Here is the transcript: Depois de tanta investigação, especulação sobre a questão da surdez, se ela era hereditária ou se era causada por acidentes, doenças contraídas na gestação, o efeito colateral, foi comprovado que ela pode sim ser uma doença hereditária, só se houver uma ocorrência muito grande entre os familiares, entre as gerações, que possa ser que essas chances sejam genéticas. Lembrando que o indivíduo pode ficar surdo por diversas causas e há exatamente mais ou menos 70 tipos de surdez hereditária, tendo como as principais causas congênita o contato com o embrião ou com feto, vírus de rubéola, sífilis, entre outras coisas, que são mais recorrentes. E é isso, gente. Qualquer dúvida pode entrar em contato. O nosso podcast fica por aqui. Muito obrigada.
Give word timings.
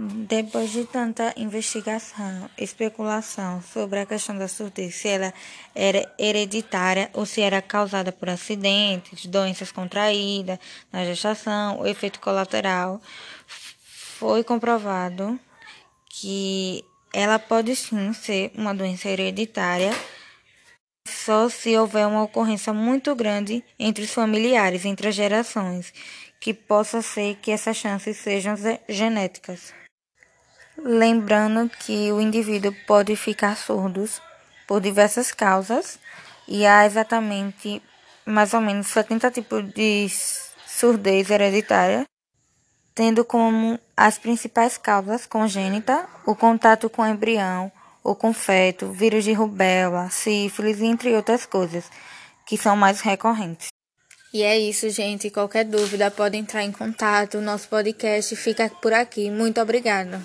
Depois 0.00 0.70
de 0.70 0.84
tanta 0.84 1.34
investigação, 1.36 2.48
especulação 2.56 3.60
sobre 3.60 3.98
a 3.98 4.06
questão 4.06 4.38
da 4.38 4.46
surdez, 4.46 4.94
se 4.94 5.08
ela 5.08 5.34
era 5.74 6.08
hereditária 6.16 7.10
ou 7.12 7.26
se 7.26 7.40
era 7.40 7.60
causada 7.60 8.12
por 8.12 8.30
acidentes, 8.30 9.26
doenças 9.26 9.72
contraídas 9.72 10.60
na 10.92 11.04
gestação, 11.04 11.80
o 11.80 11.86
efeito 11.86 12.20
colateral, 12.20 13.02
foi 13.48 14.44
comprovado 14.44 15.36
que 16.08 16.84
ela 17.12 17.40
pode 17.40 17.74
sim 17.74 18.12
ser 18.12 18.52
uma 18.54 18.72
doença 18.72 19.08
hereditária, 19.08 19.90
só 21.08 21.48
se 21.48 21.76
houver 21.76 22.06
uma 22.06 22.22
ocorrência 22.22 22.72
muito 22.72 23.16
grande 23.16 23.64
entre 23.76 24.04
os 24.04 24.12
familiares, 24.12 24.84
entre 24.84 25.08
as 25.08 25.14
gerações, 25.16 25.92
que 26.40 26.54
possa 26.54 27.02
ser 27.02 27.34
que 27.42 27.50
essas 27.50 27.76
chances 27.76 28.16
sejam 28.18 28.54
genéticas. 28.88 29.76
Lembrando 30.82 31.68
que 31.68 32.12
o 32.12 32.20
indivíduo 32.20 32.74
pode 32.86 33.16
ficar 33.16 33.56
surdo 33.56 34.08
por 34.66 34.80
diversas 34.80 35.32
causas 35.32 35.98
e 36.46 36.64
há 36.64 36.86
exatamente 36.86 37.82
mais 38.24 38.54
ou 38.54 38.60
menos 38.60 38.86
70 38.88 39.30
tipos 39.30 39.64
de 39.72 40.06
surdez 40.66 41.30
hereditária, 41.30 42.04
tendo 42.94 43.24
como 43.24 43.78
as 43.96 44.18
principais 44.18 44.76
causas 44.76 45.26
congênita 45.26 46.06
o 46.24 46.34
contato 46.34 46.88
com 46.88 47.02
o 47.02 47.06
embrião 47.06 47.72
ou 48.04 48.14
com 48.14 48.32
feto, 48.32 48.92
vírus 48.92 49.24
de 49.24 49.32
rubéola, 49.32 50.08
sífilis, 50.10 50.80
entre 50.80 51.14
outras 51.14 51.44
coisas, 51.44 51.90
que 52.46 52.56
são 52.56 52.76
mais 52.76 53.00
recorrentes. 53.00 53.68
E 54.32 54.42
é 54.42 54.58
isso, 54.58 54.88
gente. 54.90 55.30
Qualquer 55.30 55.64
dúvida 55.64 56.10
pode 56.10 56.36
entrar 56.36 56.62
em 56.62 56.70
contato. 56.70 57.38
O 57.38 57.42
nosso 57.42 57.68
podcast 57.68 58.36
fica 58.36 58.70
por 58.82 58.92
aqui. 58.92 59.30
Muito 59.30 59.60
obrigada. 59.60 60.22